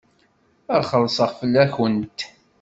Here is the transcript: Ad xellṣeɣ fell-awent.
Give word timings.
Ad 0.75 0.83
xellṣeɣ 0.89 1.29
fell-awent. 1.39 2.19